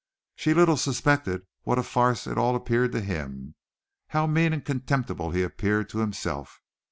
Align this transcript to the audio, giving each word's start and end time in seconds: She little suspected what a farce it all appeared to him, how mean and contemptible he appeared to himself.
She 0.35 0.55
little 0.55 0.77
suspected 0.77 1.43
what 1.61 1.77
a 1.77 1.83
farce 1.83 2.25
it 2.25 2.35
all 2.35 2.55
appeared 2.55 2.91
to 2.93 3.01
him, 3.01 3.53
how 4.07 4.25
mean 4.25 4.51
and 4.51 4.65
contemptible 4.65 5.29
he 5.29 5.43
appeared 5.43 5.89
to 5.89 5.99
himself. 5.99 6.59